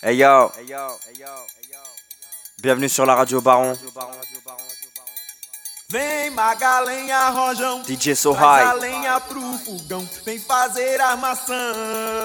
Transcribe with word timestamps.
Hey 0.00 0.14
yo. 0.16 0.52
Hey, 0.54 0.64
yo. 0.68 0.96
hey 1.08 1.18
yo. 1.18 1.26
Bienvenue 2.62 2.88
sur 2.88 3.04
la 3.04 3.16
radio 3.16 3.40
Baron. 3.40 3.76
Vem 5.90 6.30
magalenha 6.30 7.30
rojão, 7.30 7.82
DJ 7.82 8.14
So 8.14 8.32
High, 8.32 9.06
a 9.08 9.20
pro 9.20 9.40
fogão, 9.58 10.08
vem 10.24 10.38
fazer 10.38 11.00
armação. 11.00 11.74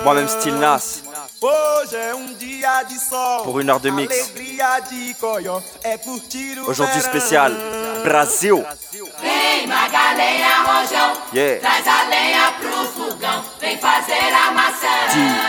Moi-même 0.04 0.28
Style 0.28 0.60
Nas. 0.60 1.02
Hoje 1.42 1.96
é 1.96 2.14
um 2.14 2.34
dia 2.36 2.84
de 2.84 3.00
sol, 3.00 3.44
pour 3.44 3.60
une 3.60 3.70
heure 3.72 3.80
de 3.80 3.90
mix. 3.90 4.14
Alegria 4.14 4.80
de 4.82 5.16
coió, 5.16 5.60
é 5.82 5.98
curtir 5.98 6.60
o 6.60 6.70
Aujourd'hui 6.70 7.02
spécial, 7.02 7.52
Brasil. 8.04 8.64
Vem 9.20 9.66
magalenha 9.66 10.62
rojão, 10.64 11.18
yeah. 11.34 11.60
traz 11.60 11.88
a 11.88 12.04
lenha 12.04 12.52
pro 12.60 12.86
fogão, 12.92 13.46
vem 13.60 13.78
fazer 13.80 14.32
armação. 14.32 14.90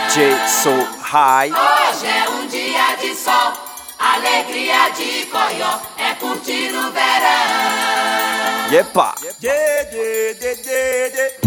DJ 0.07 0.35
So 0.47 0.71
High. 0.71 1.04
high. 1.15 1.49
Hoje 1.49 2.07
é 2.07 2.29
um 2.29 2.45
dia 2.47 2.97
de 2.99 3.15
sol, 3.15 3.53
alegria 3.97 4.89
de 4.89 5.25
coió, 5.27 5.79
é 5.97 6.13
curtir 6.15 6.75
o 6.75 6.91
verão. 6.91 8.69
Epa! 8.69 9.15
Yeah, 9.41 9.89
yeah, 9.93 10.37
yeah. 10.41 11.45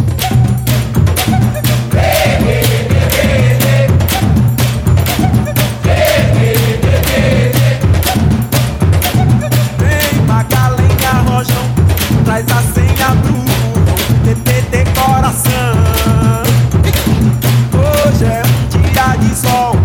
Traz 12.25 12.47
a 12.51 12.63
senha 12.73 13.11
pro 13.23 13.45
TPT 14.25 14.85
coração 14.95 16.48
song. 19.35 19.78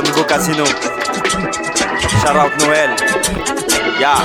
au 0.00 0.06
nouveau 0.06 0.24
casino. 0.24 0.64
Shout 0.64 2.36
out 2.36 2.52
Noël. 2.64 2.90
Yeah. 3.98 4.16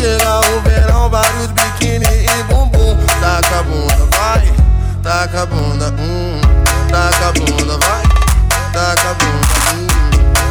Chega 0.00 0.40
o 0.40 0.60
verão, 0.62 1.10
vários 1.10 1.48
biquíni 1.48 2.06
e 2.06 2.42
bumbum. 2.44 2.96
Taca 3.20 3.58
a 3.58 3.62
bunda, 3.62 4.08
vai. 4.16 4.50
Taca 5.02 5.42
a 5.42 5.46
bunda, 5.46 5.94
hum. 5.98 6.40
Taca 6.88 7.28
a 7.28 7.32
bunda, 7.32 7.76
vai. 7.76 8.02
Taca 8.72 9.10
a 9.10 9.14
bunda, 9.14 9.54
hum. 9.74 9.86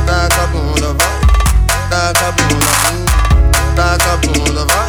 Taca 0.06 0.44
a 0.44 0.48
bunda, 0.48 0.94
vai. 1.00 1.20
Taca 1.90 2.28
a 2.28 2.32
bunda, 2.32 2.68
hum. 2.92 3.06
Taca 3.76 4.14
a 4.14 4.18
bunda, 4.18 4.66
vai. 4.66 4.89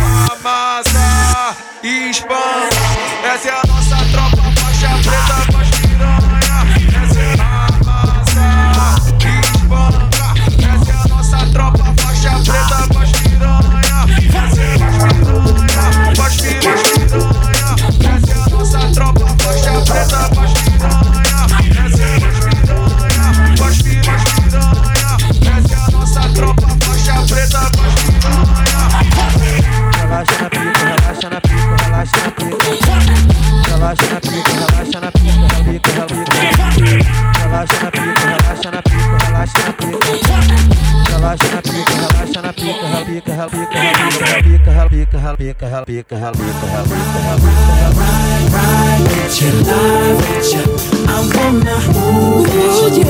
pica 45.53 45.67
rala, 45.69 45.85
pica 45.85 46.15
rala, 46.15 46.31
pica 46.31 46.67
rala, 46.67 46.83
pica 46.83 47.19
rala, 47.21 47.37
pica 47.37 47.73
rala. 47.75 47.99
Ride, 47.99 48.47
ride 48.55 49.03
with 49.11 49.41
you, 49.41 49.51
lie 49.67 50.13
with 50.15 50.51
you. 50.53 50.63
I 51.07 51.19
wanna 51.35 51.75
move 51.91 52.47
with 52.47 52.97
you, 52.97 53.05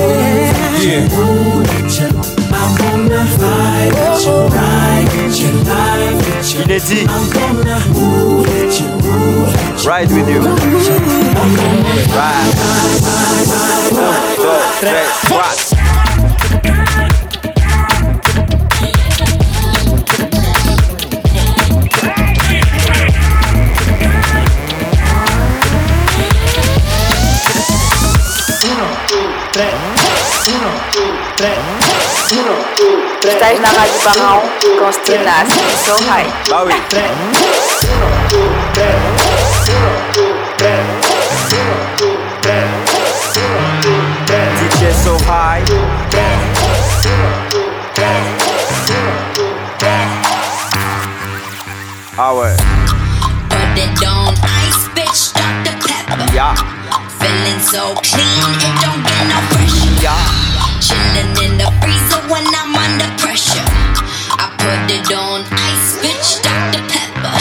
yeah. 0.82 1.08
Move 1.10 1.62
with 1.62 2.00
you. 2.00 2.10
I 2.52 2.66
wanna 2.80 3.22
fight 3.38 3.92
with 3.94 4.26
you, 4.26 4.36
ride 4.58 5.10
with 5.16 5.38
you, 5.40 5.52
lie 5.70 6.14
with 6.18 6.50
you. 6.52 6.62
I'm 6.62 6.68
dit. 6.68 7.08
I 7.08 7.20
wanna 7.36 7.78
move 7.94 8.48
with 8.48 8.76
you, 8.80 8.90
ride 9.88 10.12
with 10.12 10.30
you. 10.30 10.42
Ride 10.42 10.62
with 10.62 10.88
you. 10.88 10.98
Ride. 12.16 12.32
Ride, 12.32 12.58
ride, 12.72 13.42
ride, 13.42 13.92
ride. 13.92 13.92
Un, 13.92 14.18
deux, 14.38 14.60
trois, 15.28 15.44
quatre. 15.44 15.71
Jesteś 33.42 33.60
na 33.60 33.80
hali 33.80 33.92
bangą, 34.06 34.42
gosty 34.80 35.20
nas, 35.20 35.48
słuchaj. 35.86 36.26
Mały. 36.50 36.74
Życie 44.60 44.94
słuchaj. 45.04 45.62
Our 52.18 52.56
Put 53.50 53.78
it 53.78 54.08
on 54.08 54.36
ice, 54.68 54.90
bitch, 54.96 55.34
Dr. 55.34 55.74
Pepper. 56.08 56.34
Yeah. 56.34 56.56
Feeling 57.20 57.62
so 57.62 57.96
clean, 58.02 58.54
it 58.54 58.82
don't 58.82 59.04
get 59.04 59.28
no 59.28 59.42
fresh. 59.50 60.04
Yeah 60.04 60.51
pressure. 63.32 63.64
I 64.36 64.52
put 64.60 64.92
it 64.92 65.08
on 65.16 65.40
ice, 65.56 65.96
bitch, 66.04 66.44
Dr. 66.44 66.84
Pepper. 66.92 67.32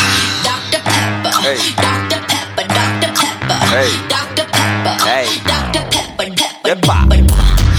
Dr. 0.47 0.83
Pepper. 0.87 1.35
Hey. 1.43 1.59
Dr. 1.75 2.21
Pepper, 2.31 2.67
Dr. 2.79 3.11
Pepper. 3.19 3.59
Hey. 3.75 3.91
Dr. 4.07 4.47
Pepper. 4.55 4.97
Hey. 5.03 5.27
Dr. 5.43 5.83
Pepper, 5.91 6.31
Pepper, 6.37 6.69
Yepa. 6.69 7.11
Pepper. 7.11 7.51
Chillin' 7.51 7.70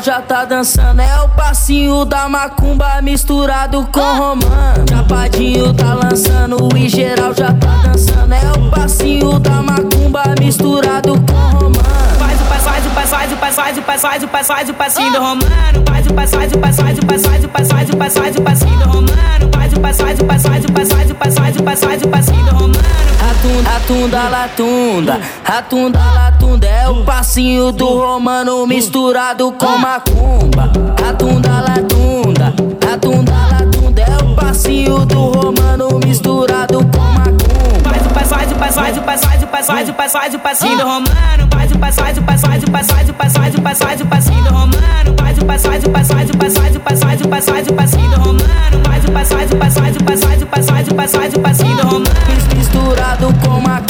geral 0.00 0.02
já 0.02 0.20
tá 0.22 0.44
dançando. 0.44 1.00
É 1.00 1.22
o 1.22 1.28
passinho 1.28 2.04
da 2.04 2.28
macumba 2.28 3.00
misturado 3.02 3.86
com 3.92 4.00
romano. 4.00 4.84
Chapadinho 4.88 5.72
tá 5.74 5.94
lançando 5.94 6.68
e 6.76 6.88
geral 6.88 7.34
já 7.34 7.52
tá 7.52 7.82
dançando. 7.84 8.32
É 8.32 8.52
o 8.58 8.70
passinho 8.70 9.38
da 9.38 9.62
macumba 9.62 10.22
misturado 10.38 11.12
com 11.22 11.58
romano. 11.58 11.84
Faz 12.18 12.40
o 12.40 12.44
passo, 12.44 12.64
faz 12.64 12.86
o 12.86 12.90
passo, 12.90 13.08
faz 13.08 13.32
o 13.32 13.36
passo, 13.36 13.56
faz 13.56 13.78
o 13.78 13.82
passo, 13.82 14.00
faz 14.00 14.22
o 14.22 14.28
passo, 14.28 14.46
faz 14.48 14.68
o 14.68 14.74
passinho 14.74 15.12
do 15.12 15.18
romano. 15.18 15.84
Faz 15.86 16.06
o 16.06 16.14
passo, 16.14 16.36
faz 16.36 16.52
o 16.52 16.58
passo, 16.58 16.82
faz 16.82 16.98
o 16.98 17.06
passo, 17.06 17.24
faz 17.24 17.44
o 17.44 17.48
passo, 17.48 18.20
faz 18.20 18.36
o 18.36 18.42
passinho 18.42 18.78
do 18.78 18.84
romano. 18.88 19.50
Faz 19.52 19.72
o 19.72 19.80
passo, 19.80 20.02
faz 20.02 20.20
o 20.20 20.24
passo, 20.24 20.48
faz 20.48 20.64
o 20.64 20.72
passo, 20.72 20.94
faz 20.94 21.10
o 21.10 21.10
passo, 21.10 21.10
faz 21.10 21.10
o 21.10 21.14
passo, 21.14 21.29
Ratunda, 24.20 24.28
latunda, 24.28 25.20
ratunda, 25.42 25.98
latunda 26.12 26.66
é 26.66 26.86
o 26.90 27.02
passinho 27.04 27.72
do 27.72 27.86
romano 27.86 28.66
misturado 28.66 29.50
com 29.52 29.78
macumba. 29.78 30.70
Ratunda, 31.02 31.48
latunda, 31.62 32.52
ratunda, 32.86 33.32
latunda 33.50 34.02
é 34.02 34.22
o 34.22 34.34
passinho 34.34 35.06
do 35.06 35.20
romano 35.30 35.98
misturado 36.04 36.80
com 36.94 37.00
macumba. 37.00 37.88
Faz 37.88 38.04
o 38.06 38.10
passo, 38.10 38.34
faz 38.34 38.52
o 38.52 38.54
passo, 38.56 38.74
faz 38.74 38.96
o 38.98 39.00
passo, 39.00 39.24
faz 39.26 39.42
o 39.42 39.46
passo, 39.46 39.66
faz 39.72 39.88
o 39.88 39.92
passo, 39.94 40.12
faz 40.18 40.34
o 40.34 40.38
passinho 40.38 40.76
do 40.76 40.82
romano. 40.84 41.48
Faz 41.50 41.72
o 41.72 41.78
passo, 41.78 42.00
faz 42.02 42.18
o 42.18 42.22
passo, 42.22 42.46
faz 42.46 42.62
o 42.62 42.70
passo, 42.70 42.88
faz 42.92 43.08
o 43.08 43.14
passo, 43.14 43.34
faz 43.40 43.54
o 43.54 43.62
passo, 43.62 43.82
faz 43.84 44.00
o 44.02 44.06
passinho 44.06 44.44
do 44.44 44.50
romano. 44.50 45.14
Faz 45.18 45.38
o 45.38 45.44
passo, 45.46 45.64
faz 45.66 45.84
o 45.84 45.90
passo, 45.90 46.12
faz 46.12 46.28
o 46.30 46.36
passo, 46.36 46.54
faz 46.60 46.76
o 46.76 46.80
passo, 46.80 47.00
faz 47.06 47.20
o 47.20 47.28
passo, 47.28 47.50
faz 47.50 47.66
o 47.66 47.72
passinho 47.72 48.10
do 48.10 48.16
romano. 48.20 48.80
Faz 48.84 49.04
o 49.06 49.12
passo, 49.12 49.34
faz 49.34 49.50
o 49.50 49.56
passo, 49.56 49.80
faz 49.80 49.96
o 49.96 50.04
passo, 50.04 50.26
faz 50.26 50.42
o 50.42 50.46
passo, 50.46 50.68
faz 50.68 50.88
o 50.88 50.94
passo, 50.94 51.16
faz 51.16 51.34
o 51.34 51.40
passinho 51.40 51.76
do 51.76 51.82
romano. 51.86 52.10
Mis- 52.28 52.50
Misturado 52.60 53.26
com 53.42 53.60
macumba, 53.60 53.89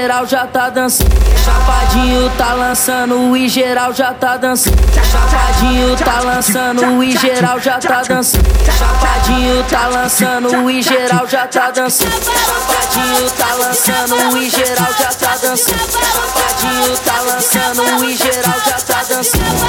geral 0.00 0.26
já 0.26 0.46
tá 0.46 0.70
dançando. 0.70 1.10
Chapadinho 1.44 2.30
tá 2.30 2.54
lançando 2.54 3.36
e 3.36 3.48
geral 3.48 3.92
já 3.92 4.14
tá 4.14 4.38
dançando. 4.38 4.78
Chapadinho 4.94 5.94
tá 5.96 6.20
lançando 6.20 7.04
e 7.04 7.12
geral 7.18 7.60
já 7.60 7.78
tá 7.78 8.02
dançando. 8.02 8.48
Chapadinho 8.78 9.62
tá 9.64 9.86
lançando 9.88 10.70
e 10.70 10.82
geral 10.82 11.28
já 11.28 11.46
tá 11.46 11.70
dançando. 11.70 12.12
Chapadinho 12.24 13.30
tá 13.32 13.54
lançando 13.54 14.38
e 14.38 14.48
geral 14.48 14.92
já 14.98 15.12
tá 15.12 15.36
dançando. 15.36 15.92
Chapadinho 15.92 16.96
tá 17.04 17.20
lançando 17.20 18.04
e 18.04 18.16
geral 18.16 18.60
já 18.64 18.80
tá 18.80 19.02
dançando. 19.06 19.59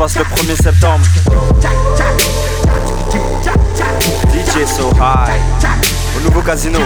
passe 0.00 0.16
le 0.16 0.24
1er 0.24 0.62
septembre. 0.62 1.04
DJ 4.32 4.64
So 4.66 4.90
High, 4.94 5.38
au 6.16 6.20
nouveau 6.22 6.40
casino. 6.40 6.78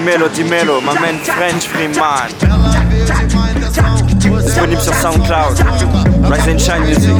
Dimelo, 0.00 0.28
Dimelo, 0.30 0.80
my 0.80 0.94
man 0.98 1.18
French 1.18 1.68
Freeman. 1.68 2.32
Disponible 4.18 4.80
sur 4.80 4.94
Soundcloud, 4.94 5.58
Rise 6.26 6.48
and 6.48 6.58
Shine 6.58 6.86
Music. 6.86 7.12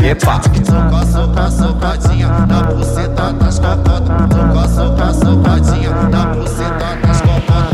E, 0.00 0.08
epa. 0.08 0.40
Soca, 0.64 1.06
soca, 1.06 1.50
socadinha 1.50 2.28
na 2.46 2.62
buceta 2.62 3.32
das 3.32 3.58
copotas. 3.58 4.30
Soca, 4.36 4.68
soca, 4.68 5.14
socadinha 5.14 5.90
na 6.12 6.26
buceta 6.26 6.96
das 7.02 7.20
copotas. 7.22 7.73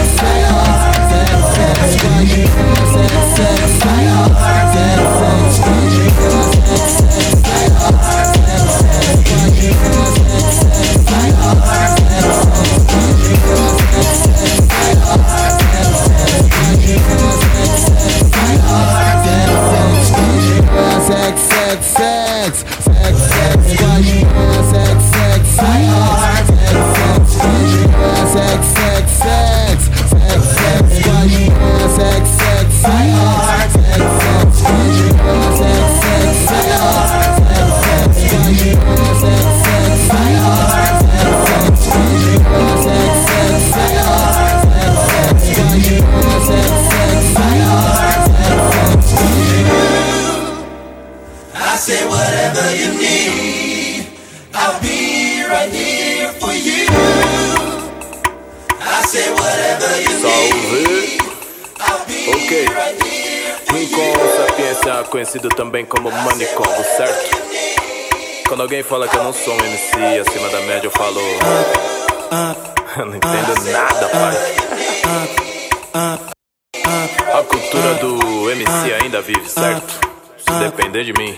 Se 80.45 80.59
depender 80.59 81.05
de 81.05 81.13
mim. 81.13 81.35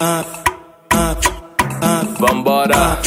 Vambora! 2.19 2.99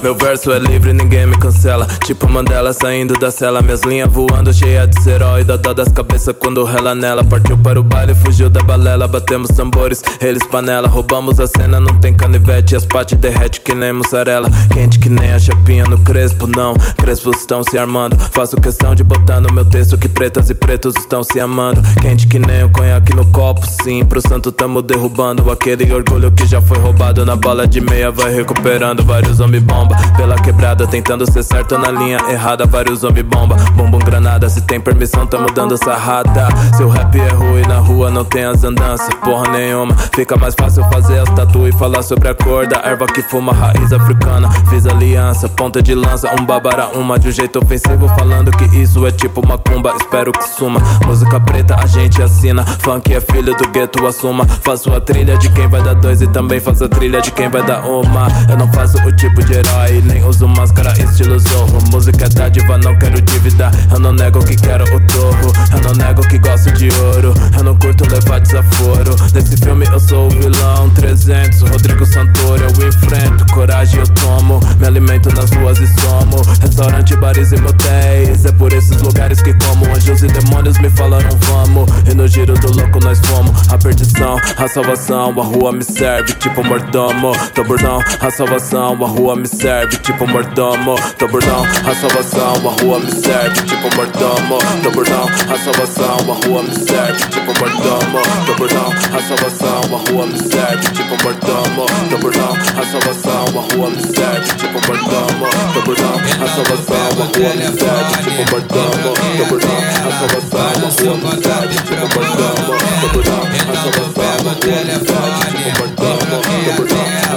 Meu 0.00 0.14
verso 0.14 0.52
é 0.52 0.58
livre, 0.58 0.92
ninguém 0.92 1.26
me 1.26 1.36
cancela. 1.36 1.86
Tipo 2.04 2.30
Mandela 2.30 2.72
saindo 2.72 3.14
da 3.14 3.30
cela, 3.30 3.60
minhas 3.60 3.82
linhas 3.82 4.08
voando, 4.08 4.52
cheia 4.52 4.86
de 4.86 5.08
herói. 5.08 5.42
Dá 5.42 5.56
dó 5.56 5.74
das 5.74 5.88
cabeças 5.88 6.34
quando 6.38 6.62
rela 6.62 6.94
nela. 6.94 7.24
Partiu 7.24 7.58
para 7.58 7.80
o 7.80 7.82
baile, 7.82 8.14
fugiu 8.14 8.48
da 8.48 8.62
balela. 8.62 9.08
Batemos 9.08 9.48
tambores, 9.48 10.00
eles 10.20 10.46
panela. 10.46 10.86
Roubamos 10.86 11.40
a 11.40 11.48
cena, 11.48 11.80
não 11.80 11.98
tem 11.98 12.14
canivete. 12.14 12.76
As 12.76 12.86
pates 12.86 13.18
derrete 13.18 13.60
que 13.62 13.74
nem 13.74 13.92
mussarela. 13.92 14.48
Quente 14.72 14.98
que 15.00 15.08
nem 15.08 15.32
a 15.32 15.38
chapinha 15.40 15.84
no 15.84 15.98
crespo, 15.98 16.46
não. 16.46 16.74
Crespos 16.96 17.38
estão 17.40 17.64
se 17.64 17.76
armando. 17.76 18.16
Faço 18.30 18.56
questão 18.56 18.94
de 18.94 19.02
botar 19.02 19.40
no 19.40 19.52
meu 19.52 19.64
texto 19.64 19.98
que 19.98 20.08
pretas 20.08 20.50
e 20.50 20.54
pretos 20.54 20.94
estão 20.96 21.24
se 21.24 21.40
amando. 21.40 21.82
Quente 22.00 22.28
que 22.28 22.38
nem 22.38 22.62
o 22.62 22.70
conhaque 22.70 23.12
no 23.12 23.24
copo, 23.26 23.66
sim. 23.82 24.04
Pro 24.04 24.20
santo 24.20 24.52
tamo 24.52 24.82
derrubando 24.82 25.50
aquele 25.50 25.92
orgulho 25.92 26.30
que 26.30 26.46
já 26.46 26.62
foi 26.62 26.78
roubado. 26.78 27.26
Na 27.26 27.34
bala 27.34 27.66
de 27.66 27.80
meia 27.80 28.12
vai 28.12 28.32
recuperando 28.32 29.02
vários 29.02 29.40
homens 29.40 29.63
bomba. 29.64 29.96
Pela 30.16 30.36
quebrada, 30.36 30.86
tentando 30.86 31.30
ser 31.30 31.42
certo 31.42 31.76
na 31.78 31.90
linha 31.90 32.18
errada 32.30 32.66
Vários 32.66 33.02
homem 33.02 33.24
bomba, 33.24 33.56
bombom 33.74 33.98
granada 33.98 34.48
Se 34.48 34.60
tem 34.60 34.80
permissão, 34.80 35.26
tamo 35.26 35.50
dando 35.52 35.76
sarrada. 35.76 36.48
Seu 36.76 36.88
rap 36.88 37.18
é 37.18 37.28
ruim, 37.30 37.62
na 37.62 37.78
rua 37.78 38.10
não 38.10 38.24
tem 38.24 38.44
as 38.44 38.62
andanças 38.62 39.12
Porra 39.22 39.50
nenhuma, 39.50 39.94
fica 40.14 40.36
mais 40.36 40.54
fácil 40.54 40.84
fazer 40.84 41.18
as 41.18 41.30
tatu 41.30 41.66
E 41.66 41.72
falar 41.72 42.02
sobre 42.02 42.28
a 42.28 42.34
cor 42.34 42.66
da 42.66 42.76
erva 42.84 43.06
que 43.06 43.22
fuma 43.22 43.52
Raiz 43.52 43.92
africana, 43.92 44.50
fiz 44.68 44.86
aliança 44.86 45.48
Ponta 45.48 45.82
de 45.82 45.94
lança, 45.94 46.30
um 46.40 46.44
babara 46.44 46.88
uma 46.94 47.18
De 47.18 47.28
um 47.28 47.32
jeito 47.32 47.58
ofensivo, 47.58 48.08
falando 48.10 48.50
que 48.52 48.64
isso 48.78 49.06
é 49.06 49.10
tipo 49.10 49.46
macumba 49.46 49.94
Espero 49.96 50.30
que 50.30 50.44
suma, 50.44 50.80
música 51.06 51.40
preta 51.40 51.76
a 51.76 51.86
gente 51.86 52.22
assina 52.22 52.64
Funk 52.84 53.14
é 53.14 53.20
filho 53.20 53.54
do 53.56 53.68
gueto, 53.68 54.06
assuma. 54.06 54.46
Faço 54.46 54.92
a 54.92 55.00
trilha 55.00 55.36
de 55.38 55.50
quem 55.50 55.68
vai 55.68 55.82
dar 55.82 55.94
dois 55.94 56.20
E 56.20 56.26
também 56.26 56.60
faço 56.60 56.84
a 56.84 56.88
trilha 56.88 57.20
de 57.20 57.30
quem 57.32 57.48
vai 57.48 57.62
dar 57.62 57.84
uma. 57.86 58.26
Eu 58.48 58.56
não 58.56 58.70
faço 58.72 58.98
o 58.98 59.12
tipo 59.16 59.42
de 59.44 59.53
Nem 60.02 60.24
uso 60.24 60.48
máscara 60.48 60.92
estilo 61.00 61.38
zorro. 61.38 61.78
Música 61.92 62.24
é 62.24 62.28
dádiva, 62.28 62.76
não 62.78 62.96
quero 62.98 63.20
dívida. 63.22 63.70
Eu 63.92 64.00
não 64.00 64.12
nego 64.12 64.44
que 64.44 64.56
quero 64.56 64.82
o 64.84 65.00
torro. 65.06 65.52
Eu 65.72 65.80
não 65.80 65.92
nego 65.92 66.22
que 66.26 66.38
gosto 66.38 66.72
de 66.72 66.88
ouro. 67.00 67.32
Eu 67.56 67.62
não 67.62 67.76
curto 67.76 68.04
levar 68.10 68.40
desaforo. 68.40 69.14
Nesse 69.32 69.56
filme 69.56 69.86
eu 69.86 70.00
sou 70.00 70.26
o 70.26 70.30
vilão. 70.30 70.90
300, 70.90 71.60
Rodrigo 71.70 72.04
Santoro 72.04 72.64
eu 72.64 72.88
enfrento. 72.88 73.46
Coragem 73.54 74.00
eu 74.00 74.08
tomo. 74.08 74.58
Me 74.80 74.88
alimento 74.88 75.32
nas 75.36 75.48
ruas 75.52 75.78
e 75.78 75.86
somo. 75.86 76.42
Restaurante, 76.60 77.14
bares 77.16 77.52
e 77.52 77.56
motéis. 77.56 78.44
É 78.44 78.50
por 78.50 78.72
esses 78.72 79.00
lugares 79.00 79.40
que 79.40 79.54
como. 79.54 79.86
Anjos 79.94 80.24
e 80.24 80.26
demônios 80.26 80.78
me 80.78 80.90
falaram 80.90 81.30
vamos 81.42 81.88
E 82.10 82.14
no 82.14 82.26
giro 82.26 82.54
do 82.54 82.76
louco 82.76 82.98
nós 83.04 83.20
fomos. 83.20 83.72
A 83.72 83.78
perdição, 83.78 84.36
a 84.56 84.66
salvação. 84.66 85.30
A 85.40 85.44
rua 85.44 85.72
me 85.72 85.84
serve 85.84 86.32
tipo 86.34 86.64
mordomo. 86.64 87.32
Tô 87.54 87.62
bordão, 87.62 88.00
a 88.20 88.30
salvação. 88.32 88.94
A 89.04 89.08
rua 89.08 89.36
me 89.36 89.43
serve 89.48 89.96
tipo 89.98 90.26
mordomo 90.26 90.96
Tô 91.18 91.28
bordão, 91.28 91.64
a 91.64 91.94
salvação 91.94 92.54
A 92.54 92.82
rua 92.82 92.98
me 93.00 93.10
serve 93.10 93.62
tipo 93.62 93.94
mordomo 93.96 94.58
Tô 94.82 94.90
bordão, 94.90 95.24
a 95.24 95.58
salvação 95.58 96.16
A 96.30 96.46
rua 96.46 96.62
me 96.62 96.74
serve 96.74 97.24
tipo 97.30 97.52
mordomo 97.58 98.20
Tô 98.46 98.54
bordão, 98.54 98.92
a 99.12 99.22
salvação 99.22 99.80
A 99.92 100.12
rua 100.12 100.26
me 100.26 100.38
serve 100.38 100.88
tipo 100.88 101.22
mordomo 101.22 101.86
Tô 102.10 102.18
bordão, 102.18 102.52
a 102.52 102.84
salvação 102.86 103.44
A 103.44 103.74
rua 103.74 103.90
me 103.90 104.00
serve 104.00 104.56
tipo 104.56 104.80
mordomo 104.86 105.46
Tô 105.74 105.80
bordão, 105.82 106.14
a 106.14 106.48
salvação 106.48 107.08
A 107.10 107.24
rua 107.24 107.54
me 107.54 107.66
serve 107.78 108.16
tipo 108.22 108.50
mordomo 108.50 109.14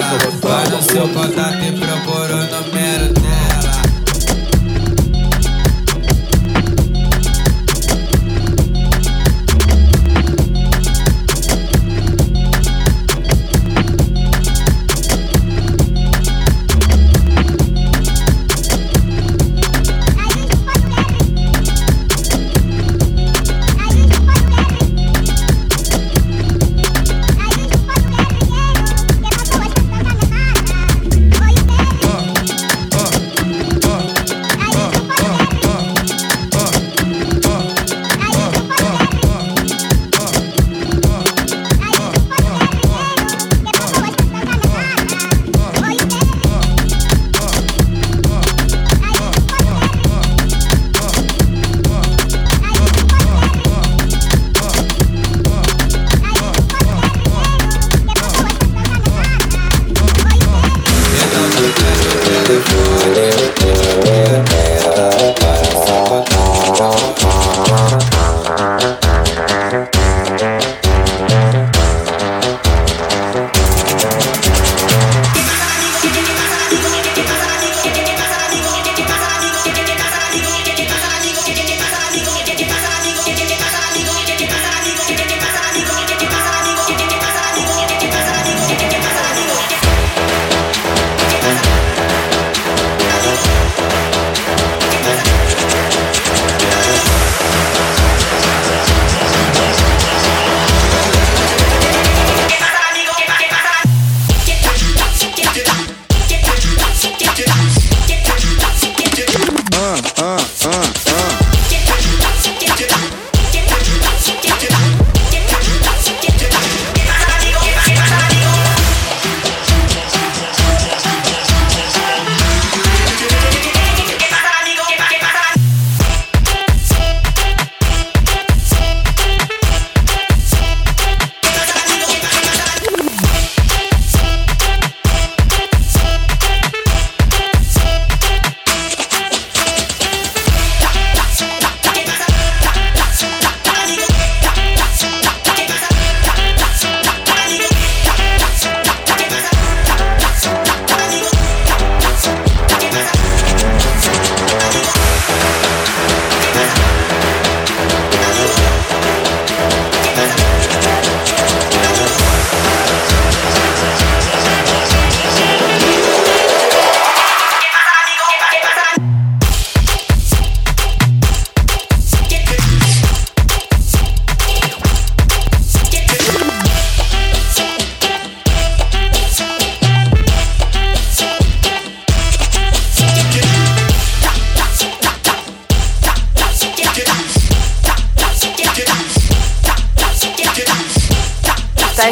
Tô 0.10 0.32
bordão, 0.38 0.78
a 0.78 0.82
salvação 0.82 1.08
A 2.54 2.77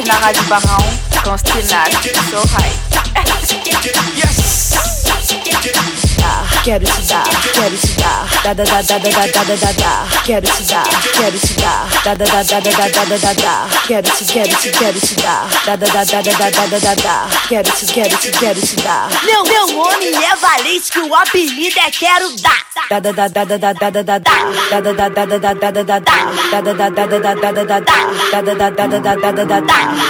na 0.06 0.14
Rádio 0.14 0.44
Barrão, 0.44 0.78
com 1.24 1.38
Stinassi, 1.38 2.12
sou 2.30 2.46
high. 2.46 2.76
Quero 6.64 6.86
te 6.86 7.02
dar, 7.02 7.24
quero 7.54 7.78
te 7.78 7.88
dar, 7.94 8.28
da 8.44 8.54
da 8.54 8.64
da 8.64 8.82
da 8.82 8.98
da 8.98 9.10
da 9.10 9.28
da 9.28 9.44
da 9.44 9.56
da 9.56 9.72
da. 9.72 10.08
Quero 10.24 10.48
te 10.48 10.64
dar, 10.64 10.88
quero 11.14 11.40
te 11.40 11.54
dar, 11.56 11.88
da 12.04 12.16
da 12.16 12.26
da 12.26 12.44
da 12.44 12.60
da 12.60 12.72
da 12.72 12.88
da 12.88 13.06
da 13.06 13.18
da 13.18 13.34
da. 13.34 13.68
Quero 13.88 14.10
te, 14.10 14.26
quero 14.26 14.56
te, 14.58 14.72
quero 14.72 15.00
te 15.00 15.16
dar, 15.16 15.48
da 15.66 15.76
da 15.76 15.88
da 15.88 16.04
da 16.04 16.22
da 16.22 16.32
da 16.32 16.50
da 16.50 16.66
da 16.66 16.80
da 16.80 16.96
da. 16.96 17.28
Quero 17.48 17.72
te, 17.72 17.86
quero 17.86 18.18
te, 18.18 18.32
quero 18.32 18.62
te 18.62 18.76
dar. 18.78 19.10
Meu, 19.24 19.44
meu 19.44 19.68
nome 19.68 20.08
é 20.08 20.36
Valente, 20.36 20.92
que 20.92 21.00
o 21.00 21.16
apelido 21.16 21.80
é 21.80 21.92
Quero 21.92 22.36
Dar. 22.42 22.65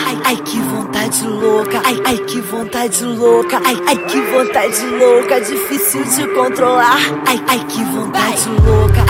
Ai, 0.07 0.17
ai, 0.25 0.35
que 0.37 0.59
vontade 0.59 1.25
louca, 1.25 1.81
ai, 1.85 2.01
ai, 2.05 2.17
que 2.17 2.41
vontade 2.41 3.03
louca, 3.03 3.61
ai, 3.65 3.81
ai, 3.87 3.97
que 3.97 4.21
vontade 4.21 4.85
louca, 4.99 5.39
difícil 5.39 6.03
de 6.03 6.27
controlar. 6.33 6.97
Ai, 7.25 7.41
ai, 7.47 7.59
que 7.65 7.83
vontade 7.85 8.49
louca, 8.65 9.05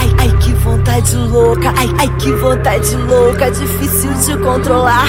vontade 0.66 1.16
louca, 1.16 1.72
ai, 1.78 1.90
ai 2.00 2.10
que 2.18 2.32
vontade 2.34 2.96
louca, 2.96 3.52
difícil 3.52 4.12
de 4.14 4.44
controlar. 4.44 5.06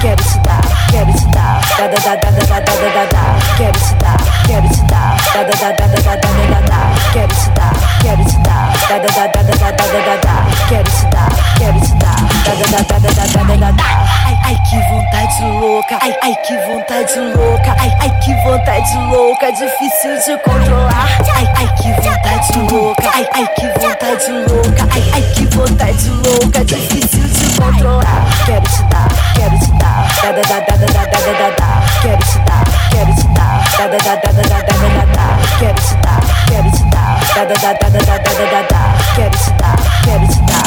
Quero 0.00 0.22
te 0.22 0.38
dar, 0.44 0.62
quero 0.90 1.12
te 1.12 1.26
dar, 1.34 1.60
da 1.76 1.88
da 1.88 1.98
da 1.98 2.14
da 2.14 2.30
da 2.30 2.60
da 2.60 2.74
da 2.94 3.04
da. 3.06 3.24
Quero 3.56 3.72
te 3.72 3.94
dar, 3.98 4.16
quero 4.46 4.68
te 4.68 4.82
dar, 4.86 5.16
da 5.34 5.42
da 5.42 5.54
da 5.56 5.72
da 5.72 5.86
da 5.86 5.98
da 5.98 6.16
da 6.16 6.46
da 6.46 6.60
da. 6.60 7.12
Quero 7.12 7.34
te 7.34 7.50
dar, 7.56 7.95
quero 8.06 8.24
te 8.24 8.38
dar, 8.38 8.70
da 8.88 8.98
da 8.98 9.08
da 9.08 9.26
da 9.26 9.42
da 9.42 9.70
da 9.70 9.86
da 9.86 10.00
da 10.06 10.16
da. 10.22 10.34
Quero 10.68 10.84
te 10.84 11.06
dar, 11.10 11.32
quero 11.58 11.80
te 11.80 11.94
dar, 11.98 12.20
da 12.46 12.52
da 12.54 12.66
da 12.70 12.98
da 12.98 13.10
da 13.10 13.42
da 13.42 13.56
da 13.56 13.70
da. 13.72 13.84
Ai 14.26 14.36
ai 14.46 14.56
que 14.68 14.78
vontade 14.88 15.42
louca, 15.60 15.98
ai 16.00 16.14
ai 16.22 16.34
que 16.46 16.54
vontade 16.66 17.18
louca, 17.34 17.74
ai 17.80 17.92
ai 18.00 18.10
que 18.20 18.32
vontade 18.44 18.96
louca, 19.10 19.50
difícil 19.50 20.14
de 20.24 20.38
controlar. 20.44 21.08
Ai 21.34 21.46
ai 21.56 21.68
que 21.74 21.90
vontade 22.00 22.58
louca, 22.70 23.10
ai 23.12 23.26
ai 23.34 23.46
que 23.56 23.66
vontade 23.80 24.30
louca, 24.46 24.84
ai 24.94 25.02
ai 25.14 25.22
que 25.34 25.44
vontade 25.56 26.08
louca, 26.22 26.64
difícil 26.64 27.26
de 27.26 27.60
controlar. 27.60 28.22
Quero 28.46 28.62
te 28.62 28.82
dar, 28.90 29.08
quero 29.34 29.58
te 29.58 29.72
dar, 29.82 30.06
da 30.22 30.30
da 30.30 30.42
da 30.42 30.58
da 30.60 30.86
da 30.86 31.02
da 31.10 31.32
da 31.40 31.50
da. 31.58 31.70
Quero 32.02 32.22
te 32.22 32.38
dar, 32.46 32.64
quero 32.90 33.14
te 33.16 33.26
dar, 33.34 33.58
da 33.78 33.86
da 33.88 33.98
da 33.98 34.14
da 34.14 34.30
da 34.30 34.42
da 34.42 34.60
da 34.62 34.88
da 34.94 35.04
da. 35.16 35.26
Quero 35.58 35.74
te 35.74 35.94
dar, 36.04 36.22
quero 36.46 36.70
te 36.70 36.84
dar, 36.90 36.95
da 37.36 37.44
da 37.44 37.54
da 37.54 37.72
da 37.74 37.88
da 37.90 37.98
da 38.00 38.16
da 38.16 38.44
da 38.50 38.62
da. 38.70 38.82
Te 39.14 39.28
dar, 39.58 39.85
quero 40.06 40.26
te 40.28 40.40
dar. 40.46 40.62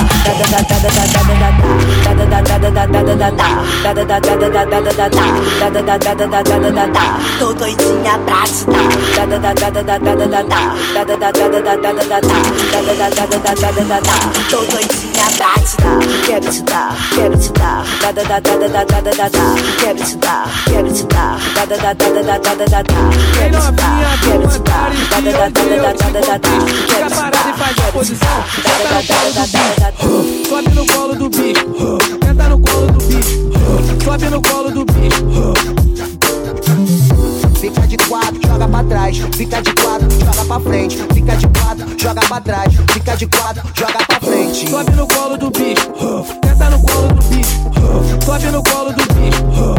Tô 7.40 7.54
doidinha 7.54 8.20
pra 8.26 8.44
te 8.44 8.66
dar. 8.66 8.90
da 9.16 9.26
da 9.26 9.54
da 9.54 9.70
da 9.70 9.84
dar. 9.84 10.00
da 10.00 10.14
da 10.14 10.20
dar, 10.20 10.30
da 10.30 10.30
da 10.30 10.44
dar. 10.50 10.76
da 11.00 11.22
da 11.24 11.32
dar, 11.32 11.50
da 11.80 11.94
da 11.94 12.20
dar. 12.20 12.44
da 12.72 12.82
da 12.82 13.06
dar, 13.10 13.28
da 13.28 13.38
da 13.38 14.00
dar. 14.00 14.20
da 14.20 14.32
da 14.32 14.34
da 14.34 14.40
da 14.40 14.66
da 22.50 22.84
da 29.14 29.29
do 29.34 29.42
bicho, 29.46 30.50
sobe 30.50 30.70
no 30.74 30.86
colo 30.88 31.16
do 31.16 31.30
bicho, 31.30 31.98
senta 32.26 32.50
no 32.50 32.60
colo 32.60 32.88
do 32.88 33.06
bicho, 33.06 34.04
sobe 34.04 34.30
no 34.30 34.42
colo 34.42 34.72
do 34.72 34.86
bicho. 34.86 35.54
Fica 37.60 37.88
de 37.88 37.98
quatro, 37.98 38.40
joga 38.48 38.68
pra 38.68 38.84
trás, 38.84 39.18
fica 39.36 39.62
de 39.62 39.74
quatro, 39.74 40.08
joga 40.20 40.46
pra 40.46 40.60
frente, 40.60 40.98
fica 41.14 41.36
de 41.36 41.48
quatro, 41.48 41.86
joga 41.98 42.22
pra 42.22 42.42
trás, 42.42 42.74
fica 42.92 43.16
de 43.18 43.28
quatro, 43.28 43.62
joga 43.76 44.06
pra 44.08 44.20
frente. 44.20 44.70
Sobe 44.70 44.92
no 44.92 45.08
colo 45.08 45.38
do 45.38 45.52
bicho, 45.52 45.92
senta 46.44 46.70
no 46.70 46.82
colo 46.82 47.08
do 47.10 47.22
bicho, 47.28 47.60
sobe 48.26 48.52
no 48.52 48.64
colo 48.64 48.92
do 48.94 49.04
bicho. 49.14 49.79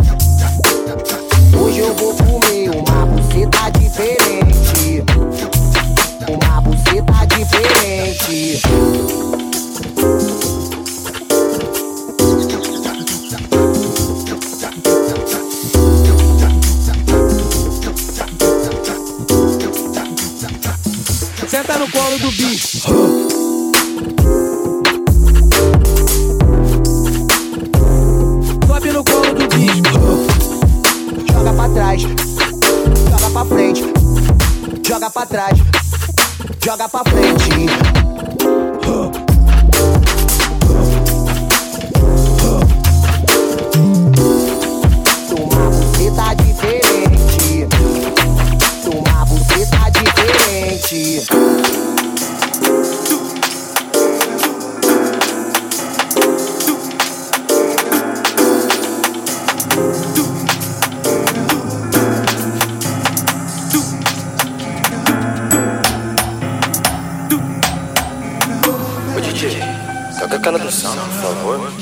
Aquela 70.51 70.59
do 70.59 70.73
samba, 70.73 71.03
por 71.03 71.23
favor. 71.23 71.73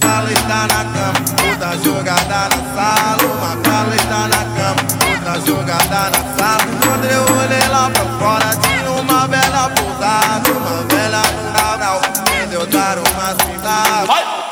Paleta 0.00 0.60
na 0.66 0.84
cama, 0.92 1.50
outra 1.50 1.78
jogada 1.84 2.48
na 2.48 2.58
sala. 2.74 3.22
Uma 3.22 3.56
paleta 3.62 4.20
na 4.28 4.42
cama, 4.56 4.82
outra 5.10 5.40
jogada 5.46 6.10
na 6.10 6.20
sala. 6.36 6.66
Quando 6.82 7.04
eu 7.04 7.22
olhei 7.22 7.68
lá 7.68 7.90
pra 7.90 8.04
fora, 8.18 8.56
tinha 8.56 8.90
uma 8.90 9.28
bela 9.28 9.70
pousada. 9.70 10.50
Uma 10.50 10.82
velha 10.88 11.22
rural, 11.54 12.00
me 12.40 12.46
deu 12.48 12.66
dar 12.66 12.98
uma 12.98 13.36
cidade. 13.44 14.45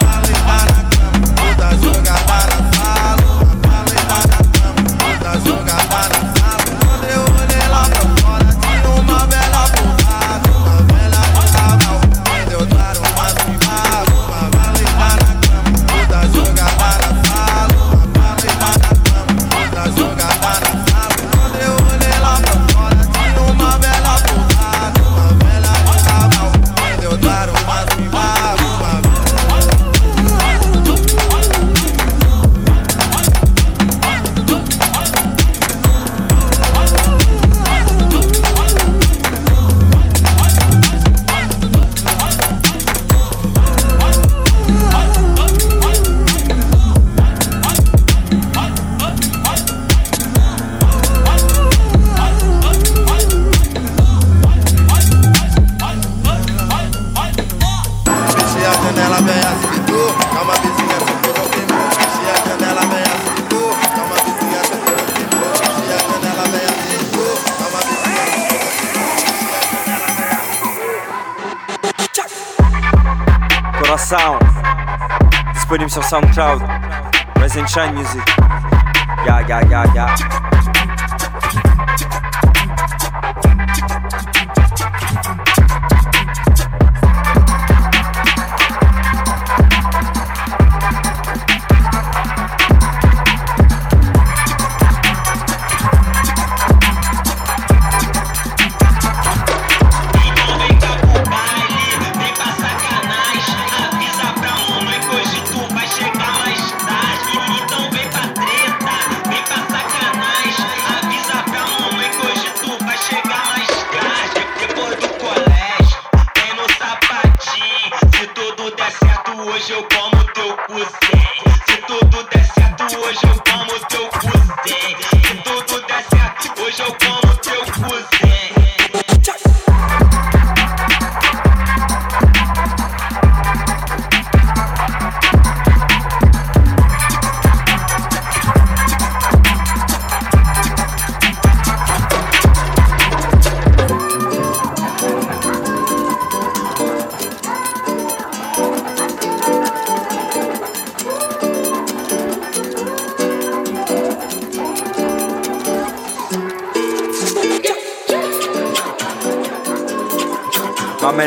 Disponible 75.94 76.02
sur 76.02 76.02
SoundCloud. 76.04 76.62
Resident 77.36 77.68
Shine 77.68 77.94
Music. 77.94 78.22
Ya, 79.26 79.40
ya, 79.42 79.60
ya, 79.62 79.84
ya. 79.94 80.43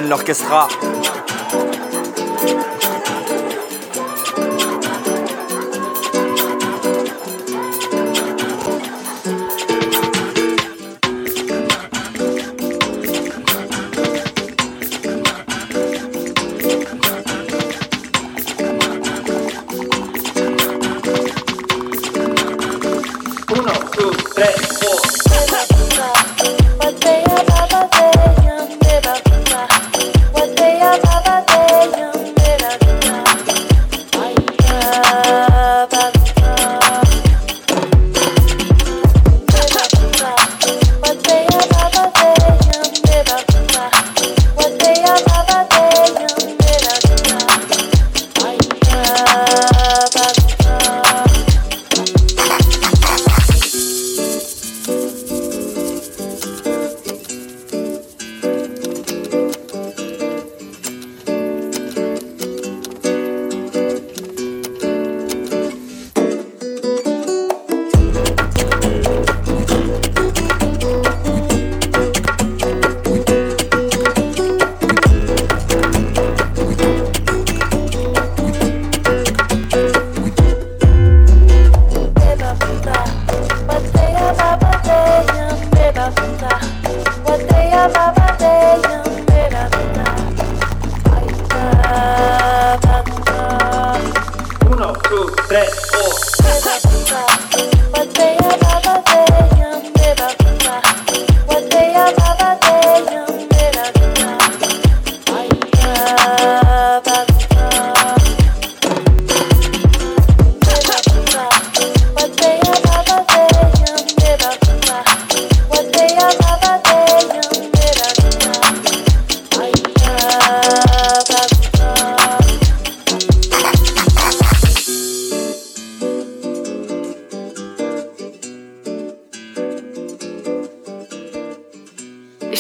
L'orchestra. 0.08 0.87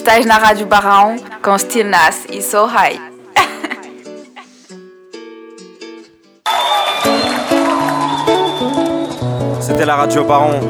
Estás 0.07 0.25
na 0.25 0.37
Rádio 0.37 0.65
Barrão 0.65 1.17
com 1.43 1.57
Nas 1.83 2.23
e 2.29 2.41
So 2.41 2.65
High. 2.65 2.97
C'était 9.59 9.83
la 9.83 9.97
radio 9.97 10.23
Baron. 10.23 10.61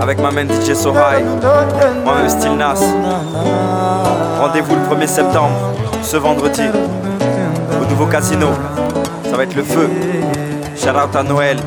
Avec 0.00 0.18
ma 0.18 0.32
main 0.32 0.48
DJ 0.48 0.74
Sohai. 0.74 1.22
Moi-même 2.04 2.28
Still 2.28 2.56
Nas. 2.56 2.80
Rendez-vous 4.40 4.74
le 4.74 4.82
1er 4.92 5.06
septembre, 5.06 5.54
ce 6.02 6.16
vendredi, 6.16 6.68
au 7.80 7.84
nouveau 7.88 8.06
casino. 8.06 8.48
Ça 9.30 9.36
va 9.36 9.44
être 9.44 9.54
le 9.54 9.62
feu. 9.62 9.88
Shout 10.76 10.88
out 10.88 11.14
à 11.14 11.22
Noël. 11.22 11.58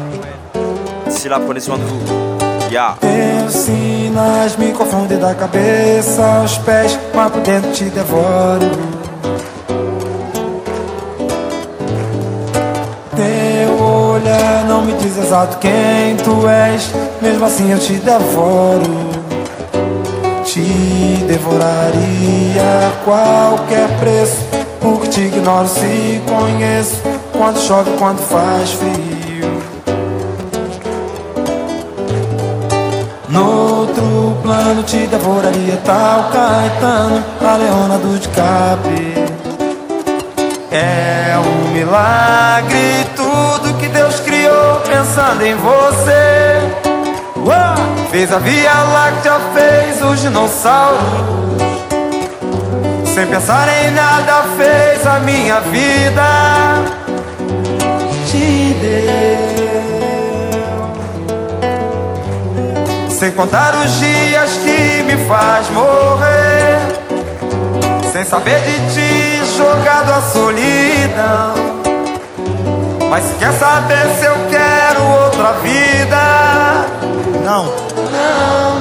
D'ici 1.07 1.29
là, 1.29 1.39
prenez 1.39 1.61
soin 1.61 1.77
de 1.77 1.83
vous. 1.83 2.32
Yeah. 2.73 2.97
Ensinas 3.03 4.57
me 4.57 4.71
confunde 4.71 5.17
da 5.17 5.35
cabeça 5.35 6.25
aos 6.25 6.57
pés, 6.57 6.97
mas 7.13 7.31
por 7.31 7.41
dentro 7.41 7.71
te 7.71 7.83
devoro. 7.83 8.71
Teu 13.15 13.79
olhar 13.79 14.65
não 14.67 14.81
me 14.81 14.93
diz 14.93 15.15
exato 15.19 15.59
quem 15.59 16.17
tu 16.23 16.49
és, 16.49 16.91
mesmo 17.21 17.45
assim 17.45 17.71
eu 17.71 17.77
te 17.77 17.93
devoro. 17.93 18.81
Te 20.43 21.23
devoraria 21.27 22.63
a 22.87 23.03
qualquer 23.05 23.87
preço, 23.99 24.37
porque 24.81 25.09
te 25.09 25.21
ignoro 25.21 25.67
se 25.67 26.23
conheço. 26.27 27.03
Quando 27.37 27.59
chove, 27.59 27.91
quando 27.99 28.17
faz 28.17 28.71
frio. 28.71 29.12
Noutro 33.83 34.37
plano 34.41 34.81
te 34.83 35.05
devoraria 35.07 35.75
tal 35.83 36.29
Caetano, 36.31 37.21
a 37.41 37.57
Leona 37.57 37.97
do 37.97 38.17
DiCaprio. 38.17 39.25
É 40.71 41.35
um 41.37 41.73
milagre 41.73 43.05
tudo 43.13 43.77
que 43.77 43.89
Deus 43.89 44.21
criou 44.21 44.79
pensando 44.87 45.41
em 45.41 45.55
você. 45.55 46.61
Uau! 47.45 47.75
Fez 48.09 48.31
a 48.31 48.39
Via 48.39 48.73
Láctea, 48.73 49.33
fez 49.53 50.01
os 50.01 50.21
dinossauros. 50.21 51.01
Sem 53.13 53.27
pensar 53.27 53.67
em 53.67 53.91
nada 53.91 54.43
fez 54.57 55.05
a 55.05 55.19
minha 55.19 55.59
vida 55.59 56.23
Te 58.31 58.73
deu 58.81 59.42
Sem 63.23 63.31
contar 63.31 63.73
os 63.73 63.99
dias 63.99 64.51
que 64.65 65.01
me 65.03 65.15
faz 65.25 65.69
morrer. 65.69 66.77
Sem 68.11 68.25
saber 68.25 68.59
de 68.59 68.93
ti 68.93 69.41
jogado 69.55 70.11
à 70.11 70.21
solidão. 70.23 71.53
Mas 73.09 73.23
quer 73.39 73.53
saber 73.53 74.09
se 74.19 74.25
eu 74.25 74.35
quero 74.49 75.03
outra 75.23 75.53
vida? 75.53 76.85
Não, 77.45 77.63
não 78.11 78.72